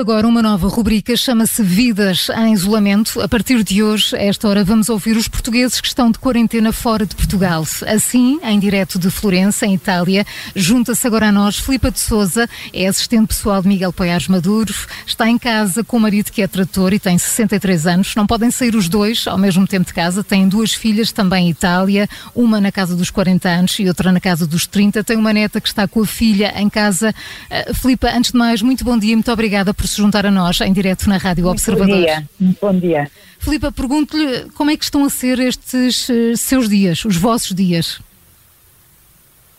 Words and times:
Agora 0.00 0.26
uma 0.26 0.40
nova 0.40 0.66
rubrica, 0.66 1.14
chama-se 1.14 1.62
Vidas 1.62 2.30
em 2.30 2.54
Isolamento. 2.54 3.20
A 3.20 3.28
partir 3.28 3.62
de 3.62 3.82
hoje, 3.82 4.16
a 4.16 4.22
esta 4.22 4.48
hora, 4.48 4.64
vamos 4.64 4.88
ouvir 4.88 5.14
os 5.14 5.28
portugueses 5.28 5.78
que 5.78 5.88
estão 5.88 6.10
de 6.10 6.18
quarentena 6.18 6.72
fora 6.72 7.04
de 7.04 7.14
Portugal. 7.14 7.66
Assim, 7.86 8.40
em 8.42 8.58
direto 8.58 8.98
de 8.98 9.10
Florença, 9.10 9.66
em 9.66 9.74
Itália, 9.74 10.24
junta-se 10.56 11.06
agora 11.06 11.28
a 11.28 11.32
nós 11.32 11.58
Filipa 11.58 11.90
de 11.90 12.00
Souza, 12.00 12.48
é 12.72 12.86
assistente 12.86 13.28
pessoal 13.28 13.60
de 13.60 13.68
Miguel 13.68 13.92
Poiares 13.92 14.26
Maduro, 14.26 14.72
está 15.06 15.28
em 15.28 15.36
casa 15.36 15.84
com 15.84 15.98
o 15.98 16.00
marido 16.00 16.32
que 16.32 16.40
é 16.40 16.48
trator 16.48 16.94
e 16.94 16.98
tem 16.98 17.18
63 17.18 17.86
anos. 17.86 18.14
Não 18.14 18.26
podem 18.26 18.50
sair 18.50 18.74
os 18.74 18.88
dois 18.88 19.28
ao 19.28 19.36
mesmo 19.36 19.66
tempo 19.66 19.84
de 19.84 19.92
casa. 19.92 20.24
Têm 20.24 20.48
duas 20.48 20.72
filhas 20.72 21.12
também 21.12 21.48
em 21.48 21.50
Itália, 21.50 22.08
uma 22.34 22.58
na 22.58 22.72
casa 22.72 22.96
dos 22.96 23.10
40 23.10 23.46
anos 23.46 23.78
e 23.78 23.86
outra 23.86 24.10
na 24.10 24.20
casa 24.20 24.46
dos 24.46 24.66
30. 24.66 25.04
Tem 25.04 25.18
uma 25.18 25.34
neta 25.34 25.60
que 25.60 25.68
está 25.68 25.86
com 25.86 26.00
a 26.00 26.06
filha 26.06 26.54
em 26.56 26.70
casa. 26.70 27.14
Uh, 27.50 27.74
Filipa, 27.74 28.08
antes 28.08 28.32
de 28.32 28.38
mais, 28.38 28.62
muito 28.62 28.82
bom 28.82 28.98
dia, 28.98 29.14
muito 29.14 29.30
obrigada 29.30 29.74
por 29.74 29.89
se 29.90 29.96
juntar 29.96 30.24
a 30.26 30.30
nós 30.30 30.60
em 30.60 30.72
direto 30.72 31.08
na 31.08 31.16
Rádio 31.16 31.44
Muito 31.44 31.52
Observador. 31.52 31.96
Bom 31.96 32.02
dia. 32.02 32.28
Bom 32.60 32.78
dia. 32.78 33.10
Filipa, 33.38 33.72
pergunto-lhe 33.72 34.50
como 34.50 34.70
é 34.70 34.76
que 34.76 34.84
estão 34.84 35.04
a 35.04 35.10
ser 35.10 35.38
estes 35.38 36.08
uh, 36.08 36.36
seus 36.36 36.68
dias, 36.68 37.04
os 37.04 37.16
vossos 37.16 37.54
dias? 37.54 38.00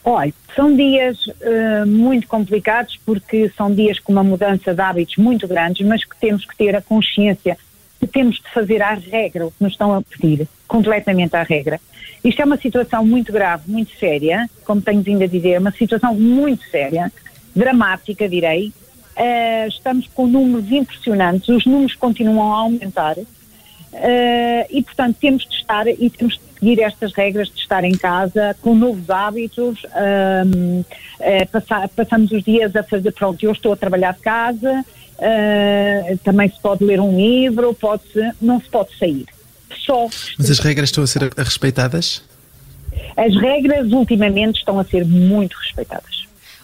Olha, 0.04 0.34
são 0.56 0.76
dias 0.76 1.18
uh, 1.28 1.86
muito 1.86 2.28
complicados 2.28 3.00
porque 3.06 3.52
são 3.56 3.74
dias 3.74 4.00
com 4.00 4.12
uma 4.12 4.24
mudança 4.24 4.74
de 4.74 4.82
hábitos 4.82 5.18
muito 5.18 5.48
grandes, 5.48 5.86
mas 5.86 6.04
que 6.04 6.16
temos 6.18 6.46
que 6.46 6.56
ter 6.58 6.76
a 6.76 6.82
consciência 6.82 7.58
que 8.00 8.08
temos 8.08 8.38
de 8.38 8.50
fazer 8.52 8.82
à 8.82 8.94
regra 8.96 9.46
o 9.46 9.52
que 9.52 9.64
nos 9.64 9.74
estão 9.74 9.94
a 9.94 10.02
pedir, 10.02 10.48
completamente 10.68 11.36
à 11.36 11.44
regra. 11.44 11.80
Isto 12.24 12.42
é 12.42 12.46
uma 12.46 12.58
situação 12.58 13.06
muito 13.06 13.32
grave, 13.32 13.64
muito 13.68 13.92
séria, 14.00 14.50
como 14.66 14.82
tenho 14.82 15.02
vindo 15.02 15.24
a 15.24 15.28
dizer, 15.28 15.60
uma 15.60 15.72
situação 15.72 16.16
muito 16.16 16.68
séria, 16.70 17.12
dramática, 17.56 18.28
direi, 18.28 18.74
Uh, 19.18 19.68
estamos 19.68 20.08
com 20.16 20.26
números 20.26 20.72
impressionantes, 20.72 21.50
os 21.50 21.66
números 21.66 21.96
continuam 21.96 22.54
a 22.54 22.60
aumentar 22.60 23.18
uh, 23.18 23.28
e, 24.70 24.82
portanto, 24.84 25.18
temos 25.20 25.46
de 25.46 25.56
estar 25.56 25.86
e 25.88 26.10
temos 26.10 26.36
de 26.36 26.42
seguir 26.54 26.82
estas 26.82 27.14
regras 27.14 27.50
de 27.50 27.60
estar 27.60 27.84
em 27.84 27.92
casa 27.92 28.56
com 28.62 28.74
novos 28.74 29.10
hábitos. 29.10 29.84
Uh, 29.84 30.86
passar, 31.52 31.90
passamos 31.90 32.32
os 32.32 32.44
dias 32.44 32.76
a 32.76 32.84
fazer, 32.84 33.12
pronto, 33.12 33.44
eu 33.44 33.52
estou 33.52 33.74
a 33.74 33.76
trabalhar 33.76 34.14
de 34.14 34.22
casa, 34.22 34.84
também 36.24 36.50
se 36.50 36.60
pode 36.60 36.84
ler 36.84 37.00
um 37.00 37.16
livro, 37.16 37.76
pode 37.76 38.04
não 38.42 38.60
se 38.60 38.68
pode 38.70 38.98
sair. 38.98 39.26
Só. 39.86 40.08
Mas 40.38 40.50
as 40.50 40.60
regras 40.60 40.90
estão 40.90 41.04
a 41.04 41.08
ser 41.08 41.32
respeitadas? 41.38 42.24
As 43.16 43.36
regras 43.40 43.92
ultimamente 43.92 44.58
estão 44.58 44.80
a 44.80 44.84
ser 44.84 45.06
muito 45.06 45.56
respeitadas. 45.58 46.21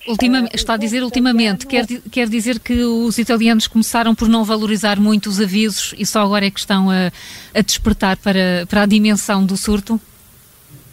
Ultima, 0.08 0.48
está 0.54 0.76
a 0.76 0.78
dizer 0.78 1.04
ultimamente, 1.04 1.68
quer, 1.68 1.86
quer 1.86 2.30
dizer 2.30 2.60
que 2.60 2.82
os 2.82 3.18
italianos 3.18 3.68
começaram 3.68 4.16
por 4.16 4.30
não 4.30 4.44
valorizar 4.44 5.00
muito 5.00 5.28
os 5.28 5.42
avisos 5.42 5.94
e 5.98 6.06
só 6.06 6.22
agora 6.22 6.46
é 6.46 6.52
que 6.52 6.60
estão 6.60 6.90
a, 6.90 7.12
a 7.54 7.62
despertar 7.62 8.16
para, 8.18 8.66
para 8.70 8.84
a 8.84 8.86
dimensão 8.86 9.46
do 9.46 9.58
surto? 9.58 10.00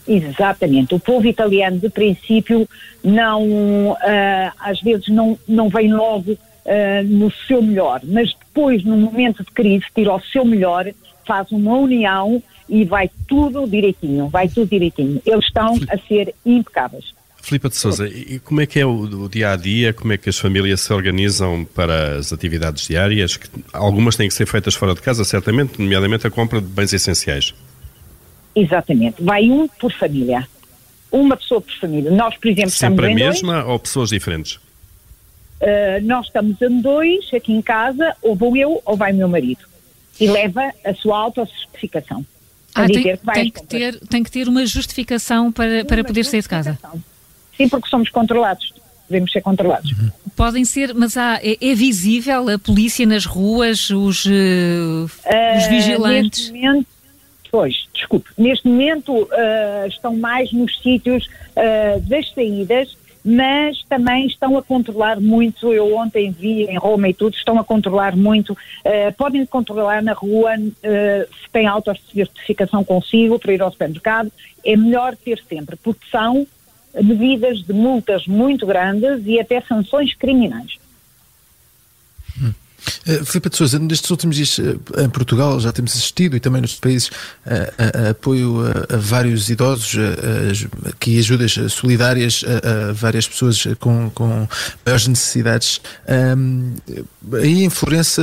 Exatamente. 0.07 0.95
O 0.95 1.01
povo 1.01 1.27
italiano, 1.27 1.79
de 1.79 1.89
princípio, 1.89 2.69
não, 3.03 3.43
uh, 3.93 3.97
às 4.59 4.81
vezes 4.81 5.09
não, 5.09 5.39
não 5.49 5.69
vem 5.69 5.93
logo 5.93 6.33
uh, 6.33 7.05
no 7.05 7.31
seu 7.47 7.63
melhor, 7.63 8.01
mas 8.05 8.35
depois, 8.35 8.85
no 8.85 8.97
momento 8.97 9.45
de 9.45 9.51
crise, 9.51 9.85
tira 9.95 10.15
o 10.15 10.21
seu 10.21 10.45
melhor, 10.45 10.87
faz 11.27 11.51
uma 11.53 11.77
união 11.77 12.43
e 12.69 12.85
vai 12.85 13.11
tudo 13.27 13.67
direitinho, 13.67 14.29
vai 14.29 14.49
tudo 14.49 14.69
direitinho. 14.69 15.23
Eles 15.25 15.45
estão 15.47 15.75
a 15.89 15.99
ser 16.07 16.35
impecáveis. 16.45 17.15
Filipe 17.45 17.69
de 17.69 17.77
Souza, 17.77 18.09
e 18.09 18.39
como 18.39 18.63
é 18.63 18.67
que 18.67 18.81
é 18.81 18.87
o, 18.87 19.03
o, 19.03 19.29
dia 19.29 19.53
a 19.53 19.57
dia? 19.57 19.93
Como 19.93 20.15
é 20.15 20.17
que 20.17 20.31
as 20.31 20.39
famílias 20.39 20.81
se 20.81 20.91
organizam 20.93 21.63
para 21.75 22.17
as 22.17 22.33
atividades 22.33 22.87
diárias? 22.89 23.37
Que 23.37 23.47
algumas 23.71 24.17
têm 24.17 24.29
que 24.29 24.35
ser 24.35 24.47
feitas 24.47 24.75
fora 24.75 24.95
de 24.95 25.03
casa, 25.03 25.25
certamente, 25.25 25.79
nomeadamente 25.79 26.27
a 26.27 26.31
compra 26.31 26.59
de 26.59 26.67
bens 26.67 26.95
essenciais. 26.95 27.55
Exatamente. 28.57 29.23
Vai 29.23 29.51
um 29.51 29.69
por 29.69 29.93
família. 29.93 30.49
Uma 31.13 31.37
pessoa 31.37 31.61
por 31.61 31.73
família. 31.75 32.11
Nós, 32.11 32.35
por 32.39 32.49
exemplo, 32.49 32.71
Sempre 32.71 33.09
estamos 33.09 33.23
a 33.23 33.31
mesma 33.31 33.55
dois. 33.57 33.69
ou 33.69 33.79
pessoas 33.79 34.09
diferentes? 34.09 34.55
Uh, 34.55 36.01
nós 36.03 36.27
estamos 36.27 36.61
em 36.63 36.81
dois 36.81 37.29
aqui 37.35 37.53
em 37.53 37.61
casa, 37.61 38.17
ou 38.23 38.35
vou 38.35 38.57
eu 38.57 38.81
ou 38.87 38.97
vai 38.97 39.13
meu 39.13 39.29
marido. 39.29 39.65
E 40.19 40.27
leva 40.27 40.73
a 40.83 40.95
sua 40.95 41.19
autocertificação. 41.19 42.25
Ah, 42.75 42.87
tem, 42.87 43.03
que 43.03 43.17
tem, 43.17 43.51
que 43.51 43.67
ter, 43.67 44.01
tem 44.01 44.23
que 44.23 44.31
ter 44.31 44.49
uma 44.49 44.65
justificação 44.65 45.53
para, 45.53 45.85
para 45.85 46.03
poder 46.03 46.25
sair 46.25 46.41
de 46.41 46.49
casa. 46.49 46.79
Sim, 47.57 47.69
porque 47.69 47.89
somos 47.89 48.11
controlados. 48.11 48.73
Devemos 49.09 49.33
ser 49.33 49.43
controlados. 49.43 49.93
Uhum. 49.93 50.11
Podem 50.35 50.65
ser, 50.65 50.95
mas 50.95 51.17
há, 51.17 51.39
é, 51.43 51.57
é, 51.61 51.75
visível 51.75 52.49
a 52.49 52.59
polícia 52.59 53.07
nas 53.07 53.27
ruas, 53.27 53.91
os, 53.91 54.25
uh, 54.25 55.05
os 55.05 55.67
vigilantes? 55.69 56.49
Uh, 56.49 56.53
neste 56.53 56.53
momento, 56.53 56.87
pois, 57.51 57.89
desculpe, 57.93 58.31
neste 58.37 58.67
momento 58.67 59.13
uh, 59.13 59.87
estão 59.87 60.17
mais 60.17 60.53
nos 60.53 60.81
sítios 60.81 61.29
das 62.09 62.33
saídas, 62.33 62.97
mas 63.25 63.85
também 63.89 64.27
estão 64.27 64.59
a 64.59 64.63
controlar 64.63 65.21
muito, 65.21 65.73
eu 65.73 65.95
ontem 65.95 66.33
vi 66.33 66.65
em 66.65 66.77
Roma 66.77 67.09
e 67.09 67.15
tudo, 67.15 67.37
estão 67.37 67.57
a 67.61 67.63
controlar 67.63 68.17
muito, 68.17 68.59
podem 69.17 69.47
controlar 69.47 70.03
na 70.03 70.13
rua 70.13 70.57
se 70.57 71.51
tem 71.53 71.69
autocertificação 71.69 72.83
consigo 72.83 73.39
para 73.39 73.55
ir 73.55 73.63
ao 73.63 73.71
supermercado, 73.71 74.33
é 74.65 74.77
melhor 74.77 75.15
ter 75.15 75.41
sempre, 75.49 75.77
porque 75.77 76.05
são 76.11 76.45
medidas 77.03 77.63
de 77.63 77.73
multas 77.73 78.27
muito 78.27 78.67
grandes 78.67 79.23
e 79.27 79.41
até 79.41 79.61
sanções 79.61 80.15
criminais. 80.15 80.77
Hum. 82.41 82.53
Uh, 83.07 83.25
Filipe 83.25 83.49
de 83.49 83.57
Sousa, 83.57 83.79
nestes 83.79 84.11
últimos 84.11 84.37
dias 84.37 84.59
uh, 84.59 84.81
em 85.03 85.09
Portugal 85.09 85.59
já 85.59 85.73
temos 85.73 85.93
assistido 85.93 86.37
e 86.37 86.41
também 86.41 86.61
nos 86.61 86.75
países 86.75 87.09
uh, 87.09 88.07
a, 88.07 88.11
apoio 88.11 88.61
a, 88.67 88.95
a, 88.95 88.99
vários 88.99 89.49
idosos, 89.49 89.97
aqui 90.87 91.19
ajudas 91.19 91.59
solidárias 91.71 92.45
a, 92.47 92.91
a, 92.91 92.93
várias 92.93 93.27
pessoas 93.27 93.67
com, 93.79 94.11
com 94.11 94.47
maiores 94.85 95.07
necessidades. 95.07 95.81
Um, 96.37 96.75
aí 97.33 97.65
em 97.65 97.71
Florença 97.71 98.23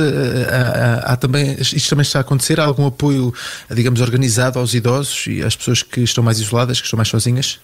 há, 0.50 1.12
há, 1.12 1.16
também, 1.16 1.56
isto 1.60 1.88
também 1.88 2.02
está 2.02 2.18
a 2.18 2.22
acontecer? 2.22 2.60
Há 2.60 2.64
algum 2.64 2.86
apoio, 2.86 3.34
digamos, 3.70 4.00
organizado 4.00 4.58
aos 4.58 4.74
idosos 4.74 5.26
e 5.26 5.42
às 5.42 5.56
pessoas 5.56 5.82
que 5.82 6.00
estão 6.00 6.22
mais 6.22 6.38
isoladas, 6.38 6.80
que 6.80 6.86
estão 6.86 6.96
mais 6.96 7.08
sozinhas? 7.08 7.58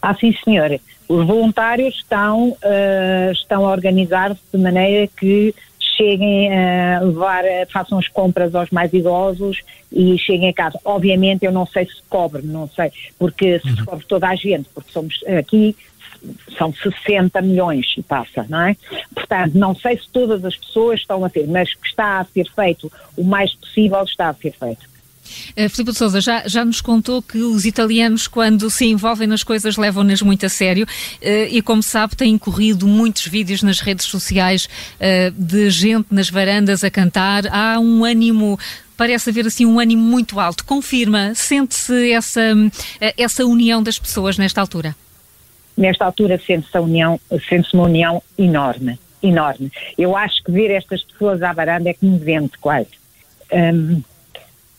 Ah, 0.00 0.14
sim, 0.14 0.34
senhora. 0.44 0.78
Os 1.08 1.26
voluntários 1.26 1.94
estão, 1.94 2.50
uh, 2.50 3.32
estão 3.32 3.66
a 3.66 3.70
organizar-se 3.70 4.40
de 4.52 4.58
maneira 4.58 5.06
que 5.06 5.54
cheguem 5.96 6.50
a 6.52 7.00
levar, 7.00 7.42
façam 7.72 7.98
as 7.98 8.08
compras 8.08 8.54
aos 8.54 8.70
mais 8.70 8.92
idosos 8.92 9.62
e 9.90 10.18
cheguem 10.18 10.50
a 10.50 10.52
casa. 10.52 10.78
Obviamente 10.84 11.44
eu 11.44 11.52
não 11.52 11.66
sei 11.66 11.86
se 11.86 12.02
cobre, 12.08 12.42
não 12.42 12.68
sei, 12.68 12.92
porque 13.18 13.58
se 13.60 13.68
uhum. 13.68 13.84
cobre 13.86 14.06
toda 14.06 14.28
a 14.28 14.34
gente, 14.34 14.68
porque 14.74 14.92
somos 14.92 15.24
aqui 15.38 15.74
são 16.56 16.72
60 16.72 17.40
milhões 17.42 17.94
e 17.96 18.02
passa, 18.02 18.46
não 18.48 18.62
é? 18.62 18.76
Portanto, 19.14 19.54
não 19.54 19.74
sei 19.74 19.98
se 19.98 20.08
todas 20.10 20.44
as 20.44 20.56
pessoas 20.56 21.00
estão 21.00 21.24
a 21.24 21.30
ter, 21.30 21.46
mas 21.46 21.72
que 21.74 21.86
está 21.86 22.20
a 22.20 22.24
ser 22.24 22.46
feito 22.52 22.90
o 23.16 23.24
mais 23.24 23.54
possível 23.54 24.02
está 24.02 24.28
a 24.28 24.34
ser 24.34 24.52
feito. 24.52 24.95
Uh, 25.56 25.68
Filipe 25.68 25.92
de 25.92 25.98
Souza 25.98 26.20
já, 26.20 26.46
já 26.46 26.64
nos 26.64 26.80
contou 26.80 27.22
que 27.22 27.38
os 27.38 27.64
italianos, 27.64 28.26
quando 28.28 28.70
se 28.70 28.86
envolvem 28.86 29.26
nas 29.26 29.42
coisas, 29.42 29.76
levam-nas 29.76 30.22
muito 30.22 30.46
a 30.46 30.48
sério 30.48 30.84
uh, 30.86 31.26
e, 31.50 31.60
como 31.62 31.82
sabe, 31.82 32.16
têm 32.16 32.36
corrido 32.38 32.86
muitos 32.86 33.26
vídeos 33.26 33.62
nas 33.62 33.80
redes 33.80 34.06
sociais 34.06 34.68
uh, 34.96 35.30
de 35.32 35.70
gente 35.70 36.08
nas 36.10 36.30
varandas 36.30 36.84
a 36.84 36.90
cantar. 36.90 37.46
Há 37.48 37.78
um 37.78 38.04
ânimo 38.04 38.58
parece 38.96 39.28
haver 39.30 39.46
assim 39.46 39.66
um 39.66 39.78
ânimo 39.78 40.02
muito 40.02 40.40
alto. 40.40 40.64
Confirma, 40.64 41.34
sente-se 41.34 42.12
essa, 42.12 42.40
essa 43.16 43.44
união 43.44 43.82
das 43.82 43.98
pessoas 43.98 44.38
nesta 44.38 44.60
altura? 44.60 44.96
Nesta 45.76 46.06
altura 46.06 46.40
sente-se 46.44 46.78
união, 46.78 47.20
sente-se 47.48 47.74
uma 47.74 47.84
união 47.84 48.22
enorme, 48.38 48.98
enorme. 49.22 49.70
Eu 49.98 50.16
acho 50.16 50.42
que 50.42 50.50
ver 50.50 50.70
estas 50.70 51.02
pessoas 51.02 51.42
à 51.42 51.52
varanda 51.52 51.90
é 51.90 51.94
comovente 51.94 52.56
quase. 52.58 52.88
Um, 53.52 54.02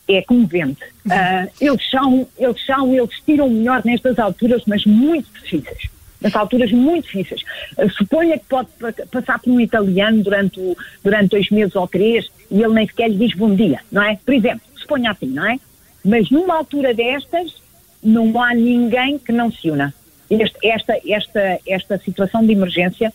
é 0.08 0.22
comovente. 0.22 0.84
Uh, 1.06 1.52
eles, 1.60 1.90
são, 1.90 2.28
eles 2.38 2.66
são, 2.66 2.94
eles 2.94 3.20
tiram 3.26 3.50
melhor 3.50 3.82
nestas 3.84 4.18
alturas, 4.20 4.62
mas 4.66 4.86
muito 4.86 5.28
difíceis. 5.34 5.90
Nas 6.22 6.36
alturas 6.36 6.72
muito 6.72 7.06
difíceis. 7.06 7.42
Uh, 7.78 7.90
suponha 7.92 8.38
que 8.38 8.46
pode 8.46 8.70
passar 9.12 9.40
por 9.40 9.52
um 9.52 9.60
italiano 9.60 10.24
durante, 10.24 10.60
o, 10.60 10.76
durante 11.04 11.32
dois 11.32 11.50
meses 11.50 11.76
ou 11.76 11.88
três 11.88 12.28
e 12.50 12.62
ele 12.62 12.74
nem 12.74 12.88
sequer 12.88 13.10
lhe 13.10 13.18
diz 13.18 13.36
bom 13.36 13.54
dia, 13.54 13.80
não 13.92 14.02
é? 14.02 14.18
Por 14.24 14.34
exemplo, 14.34 14.62
suponha 14.76 15.12
assim, 15.12 15.28
não 15.28 15.46
é? 15.46 15.60
Mas 16.04 16.30
numa 16.30 16.56
altura 16.56 16.94
destas, 16.94 17.62
não 18.02 18.42
há 18.42 18.54
ninguém 18.54 19.20
que 19.20 19.32
não 19.32 19.52
se 19.52 19.70
una. 19.70 19.94
Este, 20.30 20.58
esta, 20.64 20.98
esta, 21.08 21.60
esta 21.66 21.98
situação 22.00 22.46
de 22.46 22.52
emergência 22.54 23.14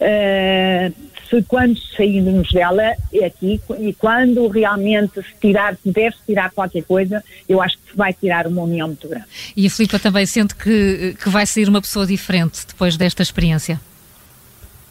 Uh, 0.00 0.92
se 1.32 1.42
quando 1.44 1.78
sairmos 1.96 2.52
dela 2.52 2.94
é 3.12 3.24
aqui 3.24 3.58
e 3.78 3.94
quando 3.94 4.46
realmente 4.48 5.14
se 5.14 5.34
tirar, 5.40 5.74
se 5.82 5.90
deve 5.90 6.14
tirar 6.26 6.50
qualquer 6.50 6.82
coisa, 6.84 7.24
eu 7.48 7.62
acho 7.62 7.78
que 7.78 7.96
vai 7.96 8.12
tirar 8.12 8.46
uma 8.46 8.62
união 8.62 8.88
muito 8.88 9.08
grande. 9.08 9.24
E 9.56 9.66
a 9.66 9.70
Filipa 9.70 9.98
também 9.98 10.26
sente 10.26 10.54
que, 10.54 11.16
que 11.22 11.28
vai 11.30 11.46
sair 11.46 11.68
uma 11.68 11.80
pessoa 11.80 12.06
diferente 12.06 12.66
depois 12.66 12.98
desta 12.98 13.22
experiência? 13.22 13.80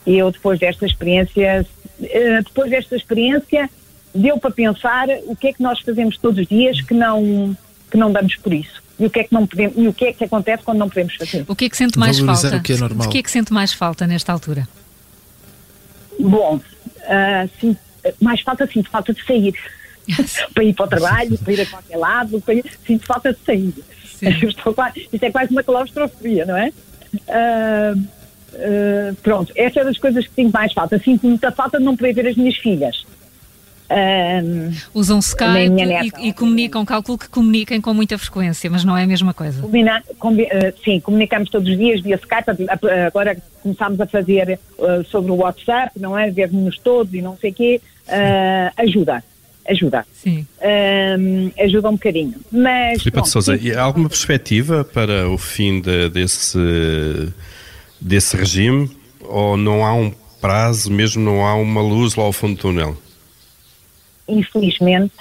Eu 0.07 0.31
depois 0.31 0.59
desta 0.59 0.83
experiência, 0.85 1.63
uh, 1.99 2.43
depois 2.43 2.71
desta 2.71 2.95
experiência 2.95 3.69
deu 4.13 4.39
para 4.39 4.49
pensar 4.49 5.07
o 5.25 5.35
que 5.35 5.49
é 5.49 5.53
que 5.53 5.61
nós 5.61 5.79
fazemos 5.81 6.17
todos 6.17 6.39
os 6.39 6.47
dias 6.47 6.81
que 6.81 6.93
não 6.93 7.55
que 7.89 7.97
não 7.97 8.11
damos 8.11 8.35
por 8.37 8.53
isso 8.53 8.81
e 8.99 9.05
o 9.05 9.09
que 9.09 9.19
é 9.19 9.23
que 9.25 9.33
não 9.33 9.45
podemos 9.45 9.77
e 9.77 9.87
o 9.87 9.93
que 9.93 10.05
é 10.05 10.13
que 10.13 10.23
acontece 10.23 10.63
quando 10.63 10.79
não 10.79 10.89
podemos 10.89 11.15
fazer. 11.15 11.45
O 11.47 11.55
que 11.55 11.65
é 11.65 11.69
que 11.69 11.77
sente 11.77 11.99
mais 11.99 12.17
Valorizar 12.17 12.49
falta? 12.49 12.57
O 12.57 12.63
que 12.63 12.73
é 12.73 12.77
normal. 12.77 13.07
De 13.07 13.11
que 13.11 13.17
é 13.19 13.23
que 13.23 13.31
sente 13.31 13.53
mais 13.53 13.73
falta 13.73 14.07
nesta 14.07 14.33
altura? 14.33 14.67
Bom, 16.21 16.57
uh, 16.57 17.49
sim, 17.59 17.75
mais 18.21 18.41
falta 18.41 18.67
sim, 18.67 18.83
falta 18.83 19.13
de 19.13 19.23
sair. 19.25 19.55
para 20.53 20.63
ir 20.63 20.73
para 20.73 20.85
o 20.85 20.89
trabalho, 20.89 21.37
para 21.37 21.53
ir 21.53 21.61
a 21.61 21.65
qualquer 21.65 21.97
lado, 21.97 22.41
para 22.41 22.53
ir, 22.55 22.65
sinto 22.85 23.05
falta 23.05 23.33
de 23.33 23.39
sair. 23.45 23.73
Estou 24.21 24.73
quase, 24.73 25.07
isto 25.11 25.23
é 25.23 25.31
quase 25.31 25.51
uma 25.51 25.63
claustrofobia, 25.63 26.45
não 26.45 26.57
é? 26.57 26.71
Uh, 27.13 27.99
uh, 27.99 29.15
pronto, 29.21 29.51
essa 29.55 29.81
é 29.81 29.83
das 29.83 29.97
coisas 29.97 30.27
que 30.27 30.33
sinto 30.33 30.53
mais 30.53 30.73
falta. 30.73 30.99
Sinto 30.99 31.27
muita 31.27 31.51
falta 31.51 31.77
de 31.77 31.83
não 31.83 31.95
poder 31.95 32.13
ver 32.13 32.27
as 32.27 32.35
minhas 32.35 32.55
filhas. 32.57 33.05
Um, 33.91 34.71
Usam 34.93 35.19
Skype 35.19 36.21
e, 36.21 36.29
e, 36.29 36.33
comunicam, 36.33 36.85
calculo 36.85 37.17
que 37.17 37.27
comuniquem 37.27 37.81
com 37.81 37.93
muita 37.93 38.17
frequência, 38.17 38.69
mas 38.69 38.85
não 38.85 38.97
é 38.97 39.03
a 39.03 39.07
mesma 39.07 39.33
coisa. 39.33 39.61
Combina, 39.61 40.01
combi, 40.17 40.43
uh, 40.43 40.73
sim, 40.83 40.99
comunicamos 41.01 41.49
todos 41.49 41.69
os 41.69 41.77
dias 41.77 41.99
via 41.99 42.15
Skype, 42.15 42.69
agora 43.05 43.35
começamos 43.61 43.99
a 43.99 44.07
fazer 44.07 44.57
uh, 44.77 45.03
sobre 45.05 45.31
o 45.31 45.35
WhatsApp, 45.35 45.99
não 45.99 46.17
é? 46.17 46.31
Ver-nos 46.31 46.77
todos 46.77 47.13
e 47.13 47.21
não 47.21 47.35
sei 47.37 47.51
o 47.51 47.53
quê, 47.53 47.81
uh, 48.07 48.81
ajuda. 48.81 49.23
Ajuda. 49.67 50.05
Sim. 50.11 50.45
ajuda 51.63 51.89
um 51.89 51.93
bocadinho. 51.93 52.33
Mas. 52.51 53.03
Filipe 53.03 53.21
de 53.21 53.29
Souza, 53.29 53.59
há 53.77 53.81
alguma 53.81 54.09
perspectiva 54.09 54.83
para 54.83 55.29
o 55.29 55.37
fim 55.37 55.79
de, 55.79 56.09
desse, 56.09 56.57
desse 57.99 58.35
regime? 58.35 58.89
Ou 59.23 59.55
não 59.55 59.85
há 59.85 59.93
um 59.93 60.11
prazo, 60.41 60.91
mesmo 60.91 61.23
não 61.23 61.45
há 61.45 61.53
uma 61.53 61.81
luz 61.81 62.15
lá 62.15 62.23
ao 62.23 62.33
fundo 62.33 62.55
do 62.55 62.61
túnel? 62.61 62.97
Infelizmente, 64.27 65.13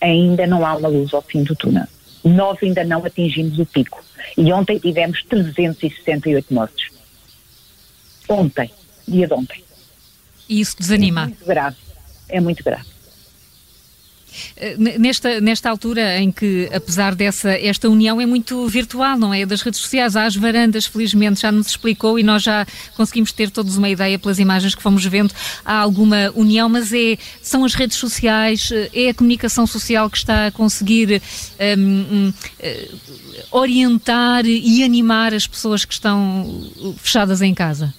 ainda 0.00 0.46
não 0.46 0.64
há 0.64 0.76
uma 0.76 0.88
luz 0.88 1.12
ao 1.12 1.22
fim 1.22 1.42
do 1.42 1.54
túnel. 1.54 1.86
Nós 2.24 2.58
ainda 2.62 2.84
não 2.84 3.04
atingimos 3.04 3.58
o 3.58 3.66
pico. 3.66 4.02
E 4.36 4.52
ontem 4.52 4.78
tivemos 4.78 5.22
368 5.24 6.52
mortos. 6.52 6.90
Ontem, 8.28 8.70
dia 9.08 9.26
de 9.26 9.34
ontem. 9.34 9.64
E 10.48 10.60
isso 10.60 10.76
desanima? 10.78 11.22
É 11.22 11.26
muito 11.26 11.44
grave. 11.44 11.76
É 12.28 12.40
muito 12.40 12.64
grave. 12.64 12.86
Eh, 14.56 14.76
nesta, 14.98 15.40
nesta 15.40 15.70
altura 15.70 16.18
em 16.18 16.30
que, 16.30 16.68
apesar 16.72 17.14
dessa, 17.14 17.50
esta 17.50 17.88
união 17.88 18.20
é 18.20 18.26
muito 18.26 18.66
virtual, 18.68 19.18
não 19.18 19.32
é? 19.32 19.44
Das 19.46 19.62
redes 19.62 19.80
sociais, 19.80 20.16
as 20.16 20.36
varandas, 20.36 20.86
felizmente, 20.86 21.40
já 21.40 21.52
nos 21.52 21.68
explicou 21.68 22.18
e 22.18 22.22
nós 22.22 22.42
já 22.42 22.66
conseguimos 22.96 23.32
ter 23.32 23.50
todos 23.50 23.76
uma 23.76 23.88
ideia 23.88 24.18
pelas 24.18 24.38
imagens 24.38 24.74
que 24.74 24.82
fomos 24.82 25.04
vendo. 25.04 25.32
Há 25.64 25.74
alguma 25.74 26.30
união, 26.34 26.68
mas 26.68 26.92
é, 26.92 27.16
são 27.42 27.64
as 27.64 27.74
redes 27.74 27.96
sociais, 27.96 28.70
é 28.92 29.10
a 29.10 29.14
comunicação 29.14 29.66
social 29.66 30.08
que 30.10 30.18
está 30.18 30.46
a 30.46 30.50
conseguir 30.50 31.22
um, 31.78 31.80
um, 31.80 32.32
eh, 32.58 32.88
orientar 33.50 34.44
e 34.46 34.84
animar 34.84 35.34
as 35.34 35.46
pessoas 35.46 35.84
que 35.84 35.92
estão 35.92 36.70
fechadas 36.98 37.42
em 37.42 37.54
casa? 37.54 37.92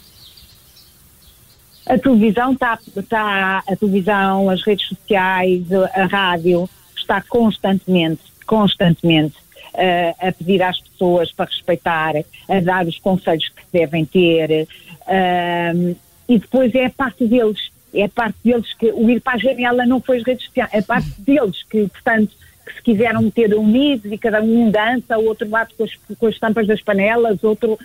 A 1.92 1.98
televisão 1.98 2.54
está, 2.54 2.80
está, 2.96 3.64
a 3.68 3.76
televisão, 3.76 4.50
as 4.50 4.64
redes 4.64 4.88
sociais, 4.88 5.66
a 5.94 6.06
rádio, 6.06 6.70
está 6.96 7.22
constantemente, 7.22 8.22
constantemente 8.48 9.36
uh, 9.74 10.16
a 10.26 10.32
pedir 10.32 10.64
às 10.64 10.80
pessoas 10.80 11.34
para 11.34 11.50
respeitar, 11.50 12.14
a 12.48 12.60
dar 12.62 12.86
os 12.88 12.98
conselhos 12.98 13.50
que 13.50 13.64
devem 13.74 14.06
ter, 14.06 14.70
uh, 15.02 15.98
e 16.30 16.40
depois 16.40 16.74
é 16.76 16.86
a 16.86 16.90
parte 16.90 17.28
deles, 17.28 17.70
é 17.94 18.06
a 18.06 18.10
parte 18.10 18.38
deles 18.42 18.74
que 18.74 18.90
o 18.94 19.10
ir 19.10 19.20
para 19.20 19.34
a 19.34 19.38
janela 19.38 19.86
não 19.86 20.00
foi 20.00 20.20
as 20.20 20.24
redes 20.24 20.46
sociais, 20.46 20.70
é 20.72 20.80
a 20.80 20.84
parte 20.84 21.12
deles 21.20 21.62
que, 21.70 21.90
portanto, 21.90 22.32
que 22.68 22.74
se 22.74 22.82
quiseram 22.84 23.22
meter 23.22 23.54
unidos 23.54 24.10
e 24.10 24.18
cada 24.18 24.42
um 24.42 24.72
dança, 24.72 25.20
o 25.20 25.26
outro 25.26 25.46
bate 25.46 25.74
com 25.76 25.84
as, 25.84 25.94
com 26.18 26.26
as 26.26 26.40
tampas 26.40 26.68
das 26.68 26.82
panelas, 26.82 27.44
outro 27.44 27.78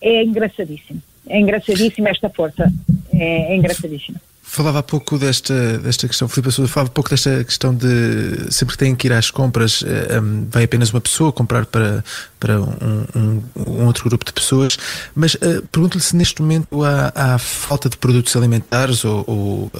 é 0.00 0.24
engraçadíssimo. 0.24 1.02
É 1.28 1.38
engraçadíssima 1.38 2.08
esta 2.08 2.28
força 2.30 2.70
é, 3.12 3.52
é 3.52 3.56
engraçadíssimo. 3.56 4.18
Falava 4.42 4.80
há 4.80 4.82
pouco 4.82 5.16
desta, 5.16 5.78
desta 5.78 6.08
questão, 6.08 6.28
Filipe 6.28 6.50
Sousa, 6.50 6.68
falava 6.68 6.90
há 6.90 6.92
pouco 6.92 7.08
desta 7.08 7.44
questão 7.44 7.72
de 7.72 8.52
sempre 8.52 8.72
que 8.72 8.78
têm 8.78 8.96
que 8.96 9.06
ir 9.06 9.12
às 9.12 9.30
compras, 9.30 9.80
um, 9.82 9.86
eh, 9.86 10.16
ehm, 10.16 10.48
vai 10.50 10.64
apenas 10.64 10.92
uma 10.92 11.00
pessoa 11.00 11.30
comprar 11.30 11.66
para, 11.66 12.02
para 12.40 12.60
um, 12.60 13.06
um, 13.14 13.42
um 13.54 13.86
outro 13.86 14.08
grupo 14.08 14.24
de 14.24 14.32
pessoas, 14.32 14.76
mas 15.14 15.34
uh, 15.34 15.64
pergunto-lhe 15.70 16.02
se 16.02 16.16
neste 16.16 16.42
momento 16.42 16.82
há, 16.82 17.12
há, 17.14 17.38
falta 17.38 17.88
de 17.88 17.96
produtos 17.96 18.34
alimentares 18.34 19.04
ou, 19.04 19.22
ou 19.24 19.72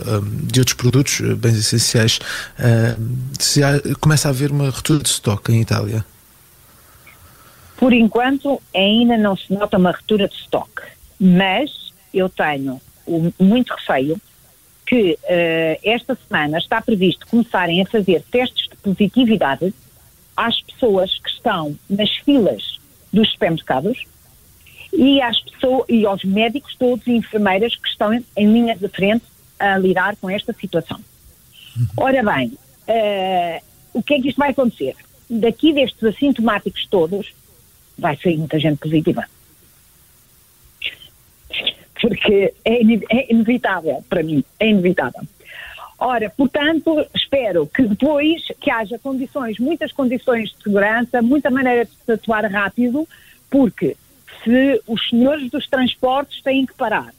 de 0.45 0.61
outros 0.61 0.77
produtos, 0.77 1.21
eh, 1.21 1.35
bens 1.35 1.57
essenciais, 1.57 2.21
uh, 2.61 3.03
se 3.41 3.65
há, 3.65 3.73
começa 3.99 4.29
a 4.29 4.31
haver 4.31 4.53
uma 4.53 4.71
ruptura 4.71 5.01
de 5.01 5.09
estoque 5.09 5.51
em 5.51 5.61
Itália? 5.63 6.05
Por 7.77 7.93
enquanto 7.93 8.63
ainda 8.73 9.19
não 9.19 9.37
se 9.37 9.53
nota 9.53 9.79
uma 9.79 9.91
ruptura 9.91 10.29
de 10.29 10.35
estoque, 10.37 10.83
mas 11.21 11.93
eu 12.15 12.29
tenho 12.31 12.81
muito 13.39 13.75
receio 13.75 14.19
que 14.87 15.13
uh, 15.13 15.81
esta 15.85 16.17
semana 16.17 16.59
está 16.59 16.81
previsto 16.81 17.27
começarem 17.27 17.83
a 17.83 17.87
fazer 17.87 18.23
testes 18.31 18.69
de 18.69 18.77
positividade 18.77 19.73
às 20.37 20.61
pessoas 20.63 21.19
que 21.19 21.31
estão 21.31 21.77
nas 21.89 22.11
filas 22.11 22.81
dos 23.13 23.31
supermercados 23.31 24.05
e, 24.93 25.21
às 25.21 25.39
pessoas, 25.41 25.85
e 25.89 26.07
aos 26.07 26.25
médicos 26.25 26.75
todos 26.77 27.07
e 27.07 27.13
enfermeiras 27.13 27.77
que 27.77 27.89
estão 27.89 28.13
em, 28.13 28.25
em 28.37 28.53
linha 28.53 28.75
de 28.75 28.89
frente 28.89 29.25
a 29.59 29.77
lidar 29.77 30.17
com 30.17 30.31
esta 30.31 30.53
situação. 30.53 30.99
Ora 31.97 32.23
bem, 32.23 32.49
uh, 32.49 33.65
o 33.93 34.03
que 34.03 34.15
é 34.15 34.21
que 34.21 34.29
isto 34.29 34.39
vai 34.39 34.51
acontecer? 34.51 34.97
Daqui 35.29 35.73
destes 35.73 36.03
assintomáticos 36.03 36.87
todos, 36.87 37.33
vai 37.97 38.17
sair 38.17 38.39
muita 38.39 38.59
gente 38.59 38.79
positiva 38.79 39.25
porque 42.01 42.55
é, 42.65 42.81
é 43.11 43.33
inevitável 43.33 44.05
para 44.09 44.23
mim, 44.23 44.45
é 44.59 44.69
inevitável. 44.69 45.23
Ora, 45.99 46.31
portanto, 46.31 47.07
espero 47.15 47.67
que 47.67 47.83
depois 47.83 48.43
que 48.59 48.71
haja 48.71 48.99
condições, 48.99 49.59
muitas 49.59 49.93
condições 49.93 50.51
de 50.51 50.63
segurança, 50.63 51.21
muita 51.21 51.51
maneira 51.51 51.85
de 51.85 51.91
se 51.91 52.13
atuar 52.13 52.45
rápido, 52.51 53.07
porque 53.51 53.97
se 54.43 54.81
os 54.87 55.09
senhores 55.11 55.51
dos 55.51 55.69
transportes 55.69 56.41
têm 56.43 56.65
que 56.65 56.73
parar, 56.75 57.13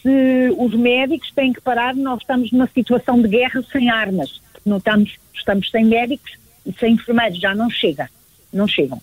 se 0.00 0.54
os 0.56 0.72
médicos 0.74 1.32
têm 1.32 1.52
que 1.52 1.60
parar, 1.60 1.96
nós 1.96 2.20
estamos 2.20 2.52
numa 2.52 2.68
situação 2.68 3.20
de 3.20 3.26
guerra 3.26 3.60
sem 3.72 3.90
armas, 3.90 4.40
não 4.64 4.76
estamos, 4.76 5.16
estamos 5.34 5.68
sem 5.68 5.84
médicos 5.84 6.32
e 6.64 6.72
sem 6.72 6.94
enfermeiros, 6.94 7.40
já 7.40 7.56
não 7.56 7.68
chega, 7.68 8.08
não 8.52 8.68
chegam. 8.68 8.98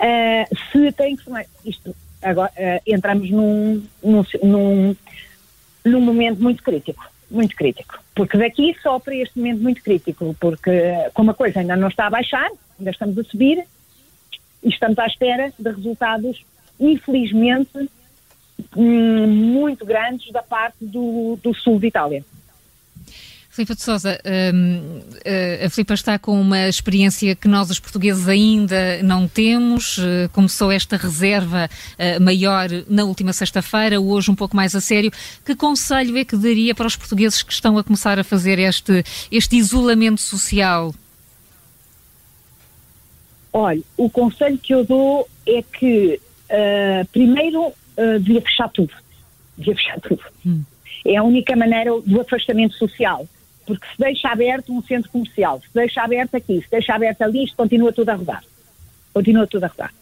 Uh, 0.00 0.56
se 0.70 0.92
tem 0.92 1.16
que 1.16 1.24
isto 1.64 1.94
agora 2.22 2.52
uh, 2.56 2.82
entramos 2.86 3.30
num, 3.30 3.82
num, 4.02 4.24
num, 4.42 4.96
num 5.84 6.00
momento 6.00 6.42
muito 6.42 6.62
crítico, 6.62 7.04
muito 7.30 7.56
crítico. 7.56 8.02
Porque 8.14 8.36
daqui 8.36 8.76
só 8.82 8.98
para 8.98 9.14
este 9.16 9.38
momento 9.38 9.62
muito 9.62 9.82
crítico, 9.82 10.36
porque 10.38 10.70
como 11.14 11.30
a 11.30 11.34
coisa 11.34 11.60
ainda 11.60 11.76
não 11.76 11.88
está 11.88 12.06
a 12.06 12.10
baixar, 12.10 12.50
ainda 12.78 12.90
estamos 12.90 13.18
a 13.18 13.24
subir 13.24 13.64
e 14.62 14.68
estamos 14.68 14.98
à 14.98 15.06
espera 15.06 15.52
de 15.58 15.70
resultados, 15.70 16.44
infelizmente, 16.78 17.90
hum, 18.76 19.26
muito 19.26 19.84
grandes 19.84 20.30
da 20.30 20.42
parte 20.42 20.76
do, 20.80 21.38
do 21.42 21.54
sul 21.54 21.80
de 21.80 21.88
Itália. 21.88 22.24
Filipe 23.52 23.74
de 23.74 23.82
Sousa, 23.82 24.18
um, 24.54 25.02
eh, 25.26 25.66
a 25.66 25.68
Filipa 25.68 25.92
está 25.92 26.18
com 26.18 26.40
uma 26.40 26.68
experiência 26.70 27.36
que 27.36 27.46
nós, 27.46 27.68
os 27.68 27.78
portugueses, 27.78 28.26
ainda 28.26 29.02
não 29.02 29.28
temos. 29.28 29.98
Uh, 29.98 30.26
começou 30.32 30.72
esta 30.72 30.96
reserva 30.96 31.68
uh, 31.68 32.22
maior 32.22 32.70
na 32.88 33.04
última 33.04 33.30
sexta-feira, 33.34 34.00
hoje 34.00 34.30
um 34.30 34.34
pouco 34.34 34.56
mais 34.56 34.74
a 34.74 34.80
sério. 34.80 35.10
Que 35.44 35.54
conselho 35.54 36.16
é 36.16 36.24
que 36.24 36.34
daria 36.34 36.74
para 36.74 36.86
os 36.86 36.96
portugueses 36.96 37.42
que 37.42 37.52
estão 37.52 37.76
a 37.76 37.84
começar 37.84 38.18
a 38.18 38.24
fazer 38.24 38.58
este, 38.58 39.04
este 39.30 39.56
isolamento 39.56 40.22
social? 40.22 40.94
Olha, 43.52 43.82
o 43.98 44.08
conselho 44.08 44.56
que 44.56 44.72
eu 44.72 44.82
dou 44.82 45.28
é 45.46 45.62
que, 45.62 46.18
uh, 46.48 47.06
primeiro, 47.12 47.70
devia 48.18 48.40
fechar 48.40 48.70
tudo. 48.70 48.94
Devia 49.58 49.76
fechar 49.76 50.00
tudo. 50.00 50.22
Hum. 50.46 50.62
É 51.04 51.16
a 51.16 51.22
única 51.22 51.54
maneira 51.54 51.90
do 52.00 52.18
afastamento 52.18 52.74
social 52.76 53.28
porque 53.66 53.86
se 53.86 53.98
deixa 53.98 54.28
aberto 54.28 54.72
um 54.72 54.82
centro 54.82 55.10
comercial, 55.10 55.60
se 55.60 55.74
deixa 55.74 56.02
aberto 56.02 56.34
aqui, 56.34 56.60
se 56.60 56.70
deixa 56.70 56.94
aberto 56.94 57.22
ali, 57.22 57.44
isto 57.44 57.56
continua 57.56 57.92
tudo 57.92 58.08
a 58.10 58.14
rodar. 58.14 58.44
Continua 59.12 59.46
tudo 59.46 59.64
a 59.64 59.68
rodar. 59.68 59.92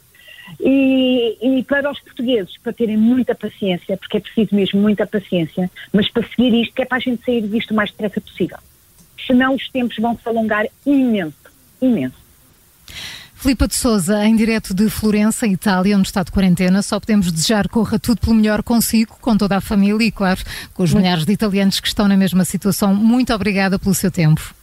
E, 0.59 1.37
e, 1.40 1.62
para 1.62 1.90
os 1.90 2.00
portugueses, 2.00 2.57
para 2.59 2.73
terem 2.73 2.97
muita 2.97 3.35
paciência, 3.35 3.97
porque 3.97 4.17
é 4.17 4.21
preciso 4.21 4.55
mesmo 4.55 4.81
muita 4.81 5.07
paciência, 5.07 5.71
mas 5.93 6.11
para 6.11 6.26
seguir 6.26 6.52
isto, 6.55 6.75
que 6.75 6.83
é 6.83 6.85
para 6.85 6.97
a 6.97 7.00
gente 7.00 7.25
sair 7.25 7.43
disto 7.47 7.71
o 7.71 7.75
mais 7.75 7.90
depressa 7.90 8.21
possível. 8.21 8.59
Senão 9.26 9.55
os 9.55 9.69
tempos 9.69 9.97
vão 9.99 10.19
se 10.19 10.29
alongar 10.29 10.67
imenso, 10.85 11.37
imenso. 11.81 12.19
Filipa 13.40 13.66
de 13.66 13.75
Souza, 13.75 14.23
em 14.26 14.37
direto 14.37 14.75
de 14.75 14.90
Florença, 14.90 15.47
Itália, 15.47 15.97
onde 15.97 16.09
está 16.09 16.23
de 16.23 16.30
quarentena, 16.30 16.82
só 16.82 17.00
podemos 17.00 17.32
desejar 17.32 17.62
que 17.66 17.70
corra 17.70 17.99
tudo 17.99 18.20
pelo 18.20 18.37
melhor 18.37 18.62
consigo, 18.62 19.16
com 19.18 19.35
toda 19.35 19.56
a 19.56 19.62
família 19.62 20.04
e, 20.06 20.12
claro, 20.12 20.42
com 20.75 20.82
os 20.82 20.92
milhares 20.92 21.25
de 21.25 21.32
italianos 21.32 21.80
que 21.80 21.88
estão 21.88 22.06
na 22.06 22.18
mesma 22.18 22.44
situação. 22.44 22.94
Muito 22.94 23.32
obrigada 23.32 23.78
pelo 23.78 23.94
seu 23.94 24.11
tempo. 24.11 24.54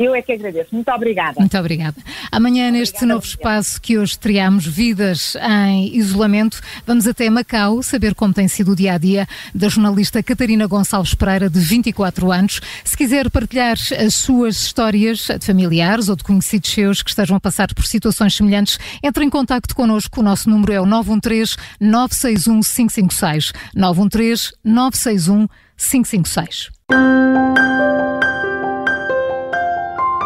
Eu 0.00 0.14
é 0.14 0.22
que 0.22 0.32
agradeço. 0.32 0.70
Muito 0.72 0.90
obrigada. 0.90 1.38
Muito 1.38 1.58
obrigada. 1.58 1.96
Amanhã, 2.32 2.70
neste 2.70 2.96
obrigada, 2.96 3.14
novo 3.14 3.26
espaço 3.26 3.78
que 3.78 3.98
hoje 3.98 4.18
triamos, 4.18 4.66
Vidas 4.66 5.36
em 5.36 5.94
Isolamento, 5.94 6.58
vamos 6.86 7.06
até 7.06 7.28
Macau 7.28 7.82
saber 7.82 8.14
como 8.14 8.32
tem 8.32 8.48
sido 8.48 8.72
o 8.72 8.76
dia 8.76 8.94
a 8.94 8.98
dia 8.98 9.28
da 9.54 9.68
jornalista 9.68 10.22
Catarina 10.22 10.66
Gonçalves 10.66 11.12
Pereira, 11.12 11.50
de 11.50 11.60
24 11.60 12.32
anos. 12.32 12.62
Se 12.82 12.96
quiser 12.96 13.28
partilhar 13.28 13.74
as 13.74 14.14
suas 14.14 14.56
histórias 14.56 15.26
de 15.26 15.44
familiares 15.44 16.08
ou 16.08 16.16
de 16.16 16.24
conhecidos 16.24 16.70
seus 16.70 17.02
que 17.02 17.10
estejam 17.10 17.36
a 17.36 17.40
passar 17.40 17.74
por 17.74 17.84
situações 17.84 18.34
semelhantes, 18.34 18.78
entre 19.02 19.22
em 19.22 19.28
contato 19.28 19.74
connosco. 19.74 20.20
O 20.20 20.22
nosso 20.22 20.48
número 20.48 20.72
é 20.72 20.80
o 20.80 20.86
913 20.86 21.56
961 21.78 22.60
556. 22.60 23.52
913 23.74 24.52
961 24.64 25.46
556. 25.76 28.09